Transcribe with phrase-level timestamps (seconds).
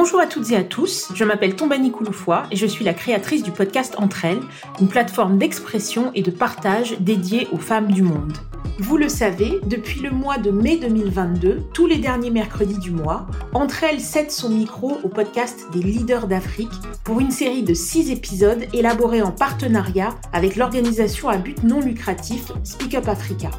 [0.00, 3.42] Bonjour à toutes et à tous, je m'appelle Tombani Kouloufoua et je suis la créatrice
[3.42, 4.38] du podcast Entre elles,
[4.80, 8.32] une plateforme d'expression et de partage dédiée aux femmes du monde.
[8.80, 13.26] Vous le savez, depuis le mois de mai 2022, tous les derniers mercredis du mois,
[13.52, 16.70] Entre elles cède son micro au podcast des leaders d'Afrique
[17.02, 22.52] pour une série de six épisodes élaborés en partenariat avec l'organisation à but non lucratif
[22.62, 23.50] Speak Up Africa.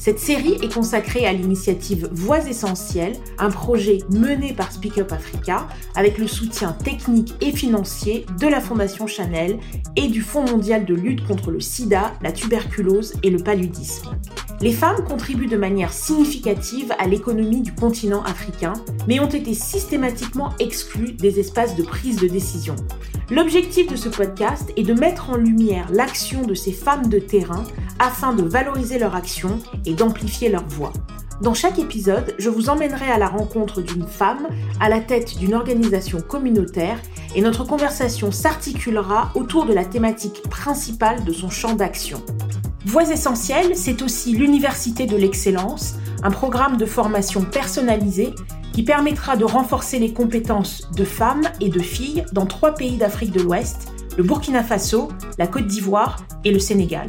[0.00, 5.68] Cette série est consacrée à l'initiative Voix Essentielles, un projet mené par Speak Up Africa
[5.94, 9.58] avec le soutien technique et financier de la Fondation Chanel
[9.94, 14.10] et du Fonds mondial de lutte contre le sida, la tuberculose et le paludisme.
[14.60, 18.72] Les femmes contribuent de manière significative à l'économie du continent africain,
[19.08, 22.76] mais ont été systématiquement exclues des espaces de prise de décision.
[23.30, 27.64] L'objectif de ce podcast est de mettre en lumière l'action de ces femmes de terrain
[27.98, 30.92] afin de valoriser leur action et d'amplifier leur voix.
[31.42, 34.46] Dans chaque épisode, je vous emmènerai à la rencontre d'une femme
[34.78, 36.98] à la tête d'une organisation communautaire
[37.34, 42.22] et notre conversation s'articulera autour de la thématique principale de son champ d'action.
[42.86, 48.34] Voix essentielles, c'est aussi l'Université de l'excellence, un programme de formation personnalisé
[48.74, 53.32] qui permettra de renforcer les compétences de femmes et de filles dans trois pays d'Afrique
[53.32, 57.08] de l'Ouest, le Burkina Faso, la Côte d'Ivoire et le Sénégal.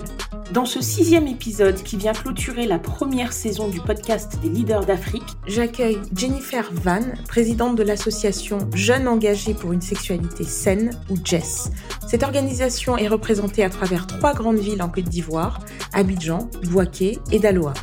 [0.52, 5.36] Dans ce sixième épisode qui vient clôturer la première saison du podcast des leaders d'Afrique,
[5.48, 11.72] j'accueille Jennifer Van, présidente de l'association Jeunes engagés pour une sexualité saine, ou JESS.
[12.08, 15.60] Cette organisation est représentée à travers trois grandes villes en Côte d'Ivoire,
[15.94, 17.74] Abidjan, Bouaké et Daloa.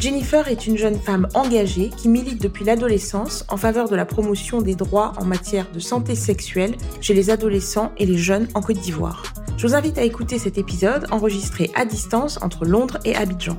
[0.00, 4.60] Jennifer est une jeune femme engagée qui milite depuis l'adolescence en faveur de la promotion
[4.60, 8.78] des droits en matière de santé sexuelle chez les adolescents et les jeunes en Côte
[8.78, 9.22] d'Ivoire.
[9.58, 13.58] Je vous invite à écouter cet épisode enregistré à distance entre Londres et Abidjan.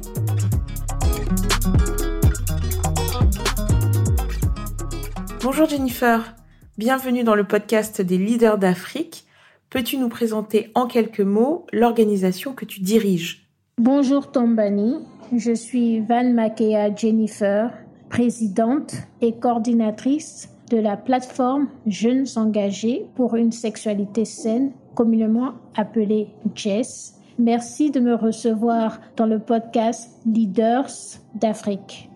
[5.44, 6.38] Bonjour Jennifer,
[6.78, 9.26] bienvenue dans le podcast des leaders d'Afrique.
[9.70, 13.50] Peux-tu nous présenter en quelques mots l'organisation que tu diriges?
[13.78, 15.00] Bonjour Tombani,
[15.36, 17.74] je suis Van Makea Jennifer,
[18.10, 27.16] présidente et coordinatrice de la plateforme Jeunes engagés pour une sexualité saine, communément appelée JESS.
[27.40, 30.92] Merci de me recevoir dans le podcast Leaders
[31.36, 32.10] d'Afrique.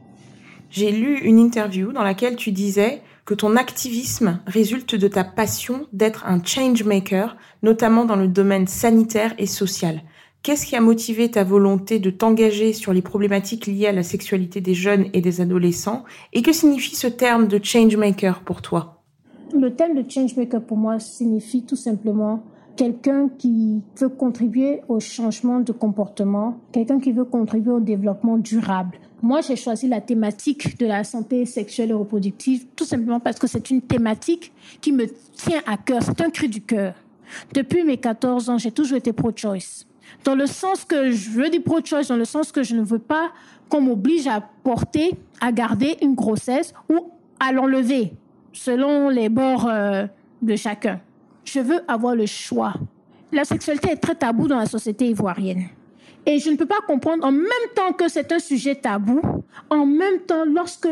[0.69, 5.87] J'ai lu une interview dans laquelle tu disais que ton activisme résulte de ta passion
[5.93, 10.01] d'être un change maker, notamment dans le domaine sanitaire et social.
[10.43, 14.59] Qu'est-ce qui a motivé ta volonté de t'engager sur les problématiques liées à la sexualité
[14.59, 16.03] des jeunes et des adolescents?
[16.33, 19.01] Et que signifie ce terme de changemaker pour toi?
[19.57, 22.43] Le terme de changemaker pour moi signifie tout simplement
[22.75, 28.97] quelqu'un qui veut contribuer au changement de comportement, quelqu'un qui veut contribuer au développement durable.
[29.21, 33.47] Moi, j'ai choisi la thématique de la santé sexuelle et reproductive tout simplement parce que
[33.47, 36.95] c'est une thématique qui me tient à cœur, c'est un cri du cœur.
[37.53, 39.85] Depuis mes 14 ans, j'ai toujours été pro-choice
[40.23, 42.99] dans le sens que je veux dire pro-choice, dans le sens que je ne veux
[42.99, 43.31] pas
[43.69, 48.13] qu'on m'oblige à porter, à garder une grossesse ou à l'enlever,
[48.51, 50.05] selon les bords euh,
[50.41, 50.99] de chacun.
[51.45, 52.73] Je veux avoir le choix.
[53.31, 55.65] La sexualité est très tabou dans la société ivoirienne.
[56.25, 59.21] Et je ne peux pas comprendre, en même temps que c'est un sujet tabou,
[59.69, 60.87] en même temps, lorsque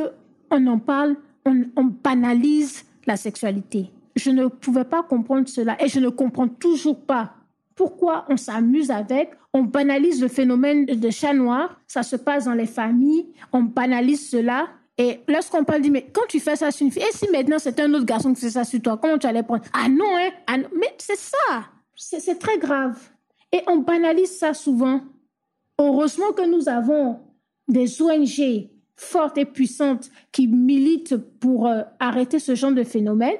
[0.50, 1.16] on en parle,
[1.46, 3.92] on banalise la sexualité.
[4.16, 7.34] Je ne pouvais pas comprendre cela et je ne comprends toujours pas
[7.76, 12.54] pourquoi on s'amuse avec, on banalise le phénomène de chat noir, ça se passe dans
[12.54, 14.70] les familles, on banalise cela.
[14.98, 17.58] Et lorsqu'on parle, dit, mais quand tu fais ça sur une fille, et si maintenant
[17.60, 19.64] c'est un autre garçon qui fait ça sur toi, comment tu allais prendre?
[19.74, 21.66] Ah non, hein ah Mais c'est ça,
[21.96, 23.00] c'est très grave.
[23.52, 25.02] Et on banalise ça souvent.
[25.80, 27.20] Heureusement que nous avons
[27.68, 33.38] des ONG fortes et puissantes qui militent pour euh, arrêter ce genre de phénomène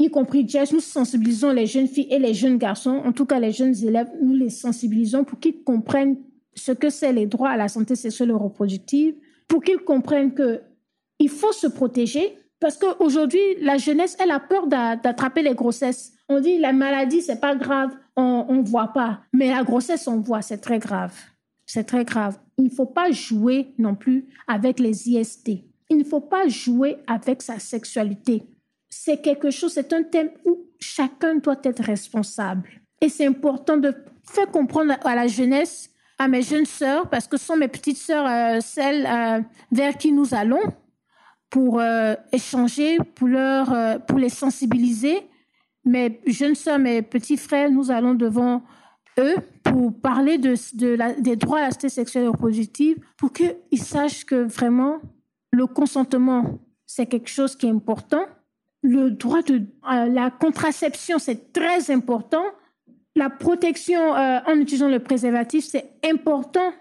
[0.00, 3.38] y compris Jess, nous sensibilisons les jeunes filles et les jeunes garçons, en tout cas
[3.38, 6.16] les jeunes élèves, nous les sensibilisons pour qu'ils comprennent
[6.54, 9.14] ce que c'est les droits à la santé sexuelle et reproductive,
[9.46, 10.62] pour qu'ils comprennent que
[11.18, 16.12] il faut se protéger parce qu'aujourd'hui, la jeunesse, elle a peur d'attraper les grossesses.
[16.28, 19.20] On dit la maladie, c'est pas grave, on ne voit pas.
[19.32, 21.14] Mais la grossesse, on voit, c'est très grave.
[21.64, 22.38] C'est très grave.
[22.58, 25.50] Il ne faut pas jouer non plus avec les IST.
[25.88, 28.42] Il ne faut pas jouer avec sa sexualité
[28.90, 32.68] c'est quelque chose, c'est un thème où chacun doit être responsable.
[33.00, 33.94] Et c'est important de
[34.24, 37.96] faire comprendre à la jeunesse, à mes jeunes sœurs, parce que ce sont mes petites
[37.96, 39.40] sœurs, euh, celles euh,
[39.70, 40.60] vers qui nous allons,
[41.48, 45.18] pour euh, échanger, pour, leur, pour les sensibiliser.
[45.84, 48.62] Mes jeunes sœurs, mes petits frères, nous allons devant
[49.18, 53.82] eux pour parler de, de des droits à la santé sexuelle et reproductive, pour qu'ils
[53.82, 55.00] sachent que vraiment
[55.52, 58.26] le consentement, c'est quelque chose qui est important
[58.82, 62.44] le droit de la contraception, c'est très important.
[63.16, 66.72] La protection en utilisant le préservatif, c'est important.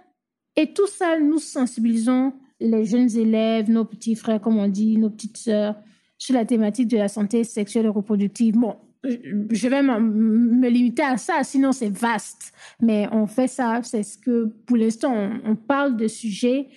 [0.56, 5.10] Et tout ça, nous sensibilisons les jeunes élèves, nos petits frères, comme on dit, nos
[5.10, 5.75] petites sœurs,
[6.18, 8.56] sur la thématique de la santé sexuelle et reproductive.
[8.56, 12.54] Bon, je vais me limiter à ça, sinon c'est vaste.
[12.81, 15.13] Mais on fait ça, c'est ce que pour l'instant,
[15.46, 16.68] on, parle de sujets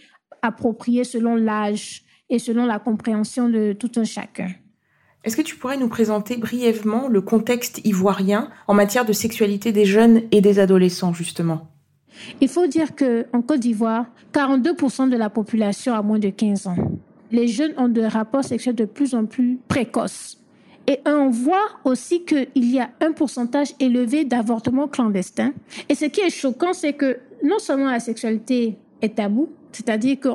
[0.42, 4.48] appropriés selon l'âge et selon la compréhension de tout un chacun.
[5.24, 9.84] Est-ce que tu pourrais nous présenter brièvement le contexte ivoirien en matière de sexualité des
[9.84, 11.68] jeunes et des adolescents, justement?
[12.40, 16.76] Il faut dire qu'en Côte d'Ivoire, 42% de la population a moins de 15 ans.
[17.30, 20.38] Les jeunes ont des rapports sexuels de plus en plus précoces.
[20.88, 25.52] Et on voit aussi qu'il y a un pourcentage élevé d'avortements clandestins.
[25.88, 30.28] Et ce qui est choquant, c'est que non seulement la sexualité est tabou, c'est-à-dire que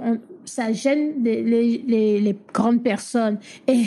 [0.46, 3.38] ça gêne les, les, les, grandes personnes
[3.68, 3.84] et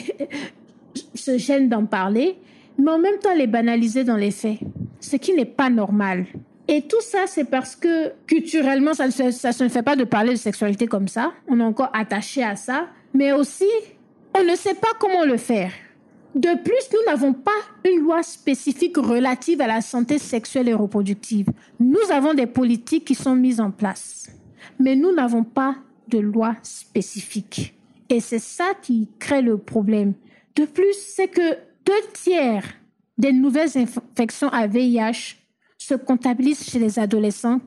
[1.20, 2.36] se gêne d'en parler,
[2.78, 4.58] mais en même temps les banaliser dans les faits,
[5.00, 6.26] ce qui n'est pas normal.
[6.68, 10.38] Et tout ça, c'est parce que culturellement, ça ne, se, fait pas de parler de
[10.38, 11.32] sexualité comme ça.
[11.48, 12.86] On est encore attaché à ça.
[13.12, 13.66] Mais aussi,
[14.38, 15.72] on ne sait pas comment le faire.
[16.36, 17.50] De plus, nous n'avons pas
[17.84, 21.48] une loi spécifique relative à la santé sexuelle et reproductive.
[21.80, 24.30] Nous avons des politiques qui sont mises en place,
[24.78, 25.74] mais nous n'avons pas
[26.06, 27.74] de loi spécifique.
[28.08, 30.14] Et c'est ça qui crée le problème.
[30.56, 31.54] De plus, c'est que
[31.84, 32.64] deux tiers
[33.18, 35.36] des nouvelles infections à VIH
[35.78, 37.60] se comptabilisent chez les adolescents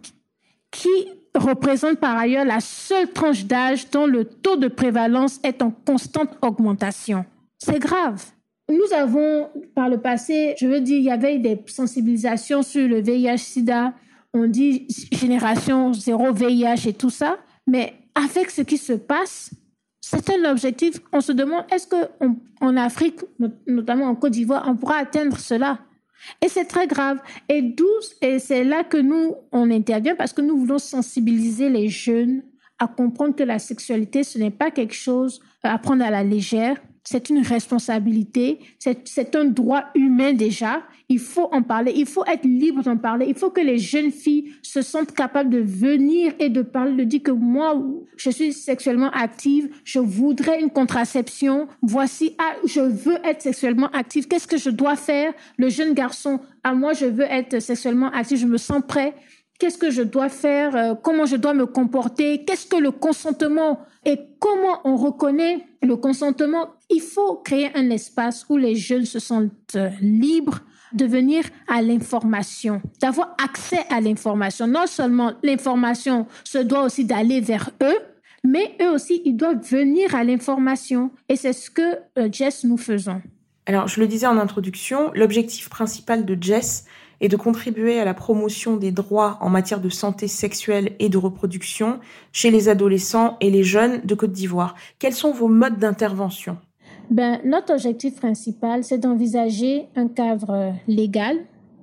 [0.71, 0.89] qui
[1.35, 6.37] représentent par ailleurs la seule tranche d'âge dont le taux de prévalence est en constante
[6.41, 7.25] augmentation.
[7.57, 8.23] C'est grave.
[8.69, 13.01] Nous avons, par le passé, je veux dire, il y avait des sensibilisations sur le
[13.01, 13.93] VIH-Sida.
[14.33, 17.37] On dit génération zéro VIH et tout ça.
[17.67, 19.51] Mais avec ce qui se passe,
[20.05, 20.99] c'est un objectif.
[21.13, 23.21] On se demande, est-ce qu'en Afrique,
[23.65, 25.79] notamment en Côte d'Ivoire, on pourra atteindre cela?
[26.41, 27.19] Et c'est très grave.
[27.47, 27.73] Et
[28.21, 32.43] et c'est là que nous, on intervient parce que nous voulons sensibiliser les jeunes
[32.79, 36.81] à comprendre que la sexualité, ce n'est pas quelque chose à prendre à la légère,
[37.03, 40.83] c'est une responsabilité, c'est un droit humain déjà.
[41.09, 43.25] Il faut en parler, il faut être libre d'en parler.
[43.27, 47.03] Il faut que les jeunes filles se sentent capables de venir et de parler, de
[47.03, 47.75] dire que moi,
[48.15, 51.67] je suis sexuellement active, je voudrais une contraception.
[51.81, 54.27] Voici, ah, je veux être sexuellement active.
[54.27, 55.33] Qu'est-ce que je dois faire?
[55.57, 59.13] Le jeune garçon, à ah, moi, je veux être sexuellement active, je me sens prêt
[59.63, 63.79] qu'est-ce que je dois faire, euh, comment je dois me comporter, qu'est-ce que le consentement
[64.03, 66.71] et comment on reconnaît le consentement.
[66.89, 70.59] Il faut créer un espace où les jeunes se sentent euh, libres
[70.91, 74.67] de venir à l'information, d'avoir accès à l'information.
[74.67, 77.99] Non seulement l'information se doit aussi d'aller vers eux,
[78.43, 81.09] mais eux aussi, ils doivent venir à l'information.
[81.29, 83.21] Et c'est ce que euh, Jess nous faisons.
[83.65, 86.83] Alors, je le disais en introduction, l'objectif principal de Jess,
[87.23, 91.17] et de contribuer à la promotion des droits en matière de santé sexuelle et de
[91.17, 91.99] reproduction
[92.33, 94.75] chez les adolescents et les jeunes de Côte d'Ivoire.
[94.99, 96.57] Quels sont vos modes d'intervention?
[97.09, 101.37] Ben, Notre objectif principal, c'est d'envisager un cadre légal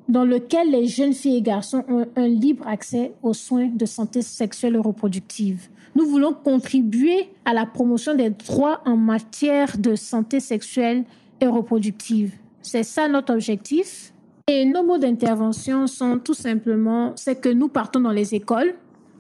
[0.08, 4.20] dans lequel les jeunes filles et garçons ont un libre accès aux soins de santé
[4.20, 5.68] sexuelle et reproductive.
[5.94, 11.04] Nous voulons contribuer à la promotion des droits en matière de santé sexuelle
[11.40, 12.34] et reproductive.
[12.60, 14.12] C'est ça notre objectif.
[14.52, 18.74] Et nos mots d'intervention sont tout simplement, c'est que nous partons dans les écoles.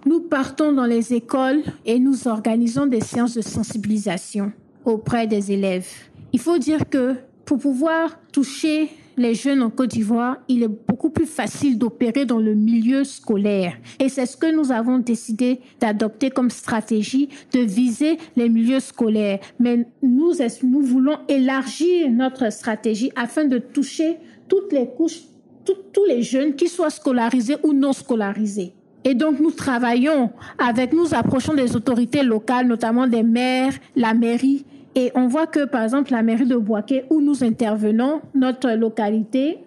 [0.04, 4.50] Nous partons dans les écoles et nous organisons des séances de sensibilisation
[4.84, 5.86] auprès des élèves.
[6.32, 11.10] Il faut dire que pour pouvoir toucher les jeunes en Côte d'Ivoire, il est beaucoup
[11.10, 13.76] plus facile d'opérer dans le milieu scolaire.
[13.98, 19.38] Et c'est ce que nous avons décidé d'adopter comme stratégie, de viser les milieux scolaires.
[19.58, 20.32] Mais nous,
[20.62, 24.16] nous voulons élargir notre stratégie afin de toucher
[24.50, 25.22] toutes les couches,
[25.64, 28.74] tous les jeunes, qu'ils soient scolarisés ou non scolarisés.
[29.04, 34.66] Et donc, nous travaillons avec, nous approchons des autorités locales, notamment des maires, la mairie.
[34.94, 39.58] Et on voit que, par exemple, la mairie de Boaké, où nous intervenons, notre localité,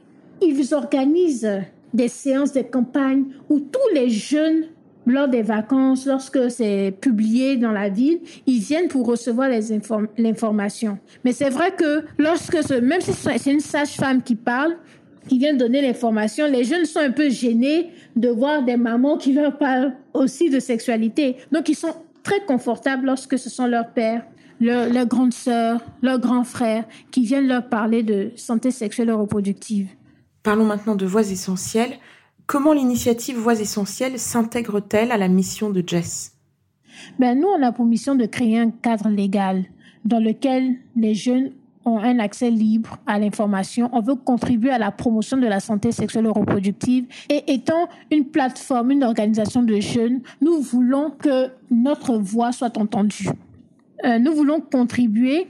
[0.41, 1.61] ils organisent
[1.93, 4.65] des séances de campagne où tous les jeunes,
[5.05, 9.49] lors des vacances, lorsque c'est publié dans la ville, ils viennent pour recevoir
[10.17, 10.97] l'information.
[11.23, 14.77] Mais c'est vrai que lorsque, même si c'est une sage-femme qui parle,
[15.27, 19.33] qui vient donner l'information, les jeunes sont un peu gênés de voir des mamans qui
[19.33, 21.37] leur parlent aussi de sexualité.
[21.51, 24.25] Donc, ils sont très confortables lorsque ce sont leurs pères,
[24.59, 29.13] leurs, leurs grandes sœurs, leurs grands frères qui viennent leur parler de santé sexuelle et
[29.13, 29.89] reproductive.
[30.43, 31.93] Parlons maintenant de voix essentielles.
[32.53, 36.33] Comment l'initiative Voix essentielles s'intègre-t-elle à la mission de Jess?
[37.17, 39.65] Ben, Nous, on a pour mission de créer un cadre légal
[40.05, 43.89] dans lequel les jeunes ont un accès libre à l'information.
[43.91, 47.07] On veut contribuer à la promotion de la santé sexuelle et reproductive.
[47.27, 53.29] Et étant une plateforme, une organisation de jeunes, nous voulons que notre voix soit entendue.
[54.05, 55.47] Euh, nous voulons contribuer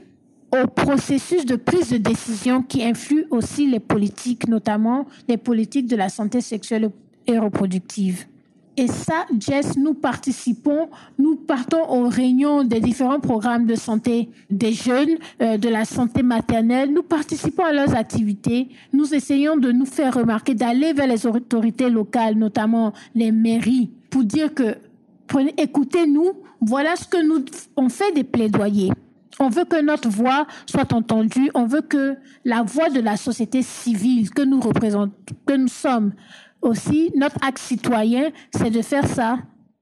[0.62, 5.96] au processus de prise de décision qui influe aussi les politiques, notamment les politiques de
[5.96, 6.90] la santé sexuelle
[7.26, 8.26] et reproductive.
[8.76, 14.72] Et ça, Jess, nous participons, nous partons aux réunions des différents programmes de santé des
[14.72, 16.92] jeunes, euh, de la santé maternelle.
[16.92, 18.68] Nous participons à leurs activités.
[18.92, 24.24] Nous essayons de nous faire remarquer, d'aller vers les autorités locales, notamment les mairies, pour
[24.24, 24.74] dire que,
[25.56, 27.44] écoutez-nous, voilà ce que nous,
[27.76, 28.90] on fait des plaidoyers.
[29.40, 31.50] On veut que notre voix soit entendue.
[31.54, 35.12] On veut que la voix de la société civile que nous représentons,
[35.46, 36.12] que nous sommes,
[36.64, 39.38] aussi, notre acte citoyen, c'est de faire ça,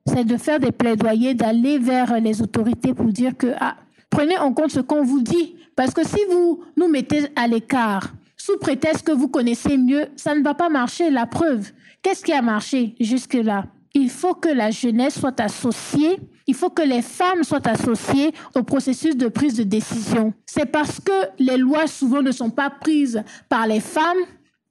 [0.07, 3.77] c'est de faire des plaidoyers, d'aller vers les autorités pour dire que ah,
[4.11, 5.55] prenez en compte ce qu'on vous dit.
[5.77, 10.35] Parce que si vous nous mettez à l'écart, sous prétexte que vous connaissez mieux, ça
[10.35, 11.11] ne va pas marcher.
[11.11, 11.71] La preuve,
[12.03, 13.67] qu'est-ce qui a marché jusque-là?
[13.95, 18.63] Il faut que la jeunesse soit associée, il faut que les femmes soient associées au
[18.63, 20.33] processus de prise de décision.
[20.47, 24.19] C'est parce que les lois souvent ne sont pas prises par les femmes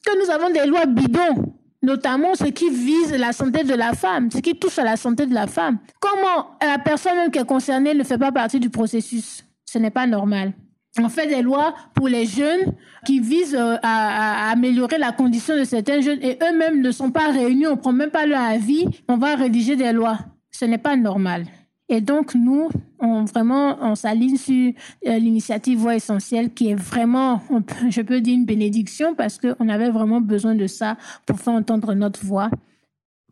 [0.05, 4.29] que nous avons des lois bidons notamment ce qui vise la santé de la femme,
[4.31, 5.79] ce qui touche à la santé de la femme.
[5.99, 9.43] Comment la personne même qui est concernée ne fait pas partie du processus?
[9.65, 10.53] Ce n'est pas normal.
[10.99, 12.73] On fait des lois pour les jeunes
[13.05, 17.11] qui visent euh, à, à améliorer la condition de certains jeunes et eux-mêmes ne sont
[17.11, 20.19] pas réunis, on ne prend même pas leur avis, on va rédiger des lois.
[20.51, 21.45] Ce n'est pas normal.
[21.91, 22.69] Et donc, nous,
[22.99, 24.71] on vraiment, on s'aligne sur
[25.07, 27.41] euh, l'initiative Voix essentielle qui est vraiment,
[27.89, 30.95] je peux dire, une bénédiction parce qu'on avait vraiment besoin de ça
[31.25, 32.49] pour faire entendre notre voix.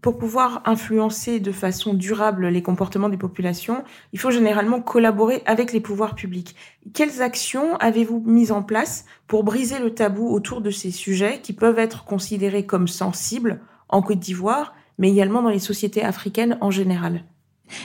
[0.01, 5.71] Pour pouvoir influencer de façon durable les comportements des populations, il faut généralement collaborer avec
[5.71, 6.53] les pouvoirs publics.
[6.93, 11.53] Quelles actions avez-vous mises en place pour briser le tabou autour de ces sujets qui
[11.53, 16.71] peuvent être considérés comme sensibles en Côte d'Ivoire, mais également dans les sociétés africaines en
[16.71, 17.23] général?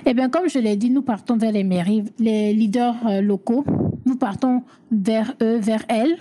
[0.06, 3.64] Eh bien, comme je l'ai dit, nous partons vers les mairies, les leaders euh, locaux.
[4.04, 6.16] Nous partons vers eux, vers elles.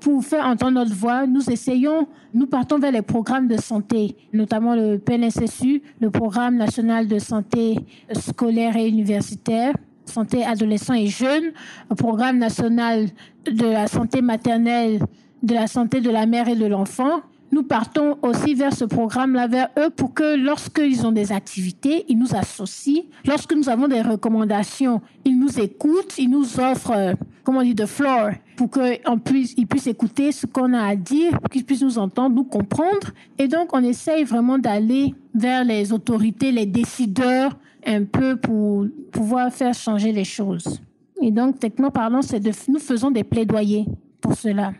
[0.00, 4.74] Pour faire entendre notre voix, nous essayons, nous partons vers les programmes de santé, notamment
[4.74, 7.76] le PNSSU, le Programme national de santé
[8.12, 9.74] scolaire et universitaire,
[10.06, 11.52] santé adolescents et jeunes,
[11.90, 13.08] le Programme national
[13.44, 15.00] de la santé maternelle,
[15.42, 17.20] de la santé de la mère et de l'enfant,
[17.52, 22.18] nous partons aussi vers ce programme-là, vers eux, pour que lorsqu'ils ont des activités, ils
[22.18, 23.02] nous associent.
[23.26, 27.74] Lorsque nous avons des recommandations, ils nous écoutent, ils nous offrent, euh, comment on dit,
[27.74, 31.98] de floor, pour qu'ils puisse, puissent écouter ce qu'on a à dire, qu'ils puissent nous
[31.98, 33.10] entendre, nous comprendre.
[33.38, 39.52] Et donc, on essaye vraiment d'aller vers les autorités, les décideurs, un peu pour pouvoir
[39.52, 40.80] faire changer les choses.
[41.20, 43.86] Et donc, techniquement parlant, c'est de, nous faisons des plaidoyers
[44.20, 44.72] pour cela.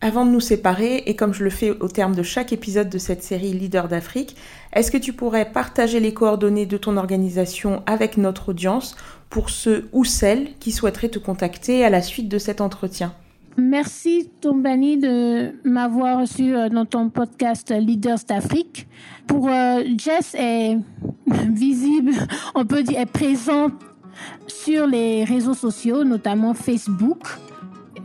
[0.00, 2.98] Avant de nous séparer, et comme je le fais au terme de chaque épisode de
[2.98, 4.36] cette série Leader d'Afrique,
[4.72, 8.96] est-ce que tu pourrais partager les coordonnées de ton organisation avec notre audience
[9.28, 13.12] pour ceux ou celles qui souhaiteraient te contacter à la suite de cet entretien?
[13.56, 18.86] Merci Tombani de m'avoir reçu euh, dans ton podcast Leaders d'Afrique.
[19.26, 20.78] Pour euh, Jess est
[21.50, 22.12] visible,
[22.54, 23.72] on peut dire est présente
[24.46, 27.18] sur les réseaux sociaux, notamment Facebook.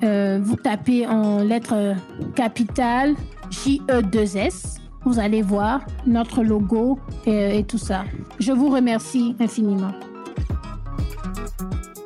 [0.04, 1.96] Euh, vous tapez en lettres
[2.36, 3.16] capitales
[3.50, 4.82] J-E-2-S.
[5.06, 8.04] Vous allez voir notre logo et, et tout ça.
[8.40, 9.92] Je vous remercie infiniment.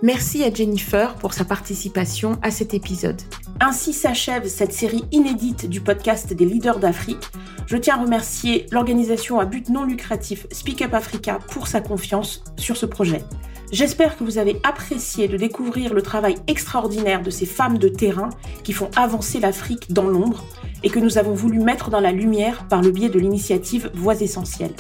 [0.04, 3.20] Merci à Jennifer pour sa participation à cet épisode.
[3.60, 7.28] Ainsi s'achève cette série inédite du podcast des leaders d'Afrique.
[7.66, 12.44] Je tiens à remercier l'organisation à but non lucratif Speak Up Africa pour sa confiance
[12.58, 13.24] sur ce projet.
[13.72, 18.30] J'espère que vous avez apprécié de découvrir le travail extraordinaire de ces femmes de terrain
[18.64, 20.46] qui font avancer l'Afrique dans l'ombre
[20.84, 24.22] et que nous avons voulu mettre dans la lumière par le biais de l'initiative Voix
[24.22, 24.76] essentielles.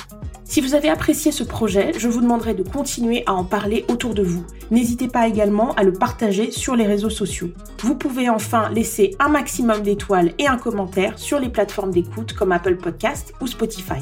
[0.45, 4.13] Si vous avez apprécié ce projet, je vous demanderai de continuer à en parler autour
[4.13, 4.45] de vous.
[4.71, 7.49] N'hésitez pas également à le partager sur les réseaux sociaux.
[7.81, 12.53] Vous pouvez enfin laisser un maximum d'étoiles et un commentaire sur les plateformes d'écoute comme
[12.53, 13.99] Apple Podcast ou Spotify.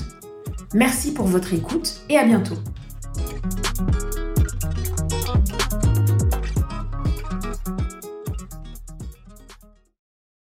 [0.74, 2.56] Merci pour votre écoute et à bientôt.